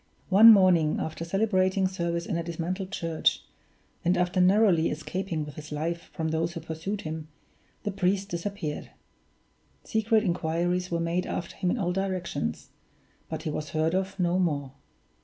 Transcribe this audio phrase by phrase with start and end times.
[0.29, 3.43] One morning, after celebrating service in a dismantled church,
[4.03, 7.27] and after narrowly escaping with his life from those who pursued him,
[7.83, 8.89] the priest disappeared.
[9.83, 12.69] Secret inquiries were made after him in all directions;
[13.29, 14.71] but he was heard of no more.